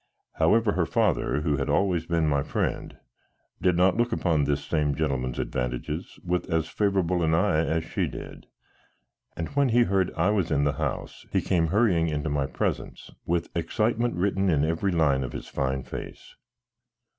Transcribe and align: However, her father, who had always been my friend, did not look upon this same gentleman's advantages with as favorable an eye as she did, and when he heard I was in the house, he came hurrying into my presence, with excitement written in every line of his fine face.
However, 0.33 0.71
her 0.71 0.87
father, 0.87 1.41
who 1.41 1.57
had 1.57 1.69
always 1.69 2.07
been 2.07 2.27
my 2.27 2.41
friend, 2.41 2.97
did 3.61 3.77
not 3.77 3.97
look 3.97 4.11
upon 4.11 4.45
this 4.45 4.65
same 4.65 4.95
gentleman's 4.95 5.37
advantages 5.37 6.17
with 6.25 6.49
as 6.51 6.67
favorable 6.67 7.21
an 7.21 7.35
eye 7.35 7.63
as 7.63 7.83
she 7.83 8.07
did, 8.07 8.47
and 9.37 9.49
when 9.49 9.69
he 9.69 9.83
heard 9.83 10.11
I 10.17 10.31
was 10.31 10.49
in 10.49 10.63
the 10.63 10.73
house, 10.73 11.27
he 11.31 11.39
came 11.39 11.67
hurrying 11.67 12.07
into 12.09 12.29
my 12.31 12.47
presence, 12.47 13.11
with 13.27 13.55
excitement 13.55 14.15
written 14.15 14.49
in 14.49 14.65
every 14.65 14.91
line 14.91 15.23
of 15.23 15.33
his 15.33 15.45
fine 15.47 15.83
face. 15.83 16.33